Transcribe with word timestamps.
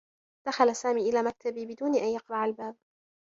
دخل 0.47 0.75
سامي 0.75 1.09
إلى 1.09 1.23
مكتبي 1.23 1.65
بدون 1.65 1.95
أن 1.95 2.07
يقرع 2.07 2.45
الباب. 2.45 2.75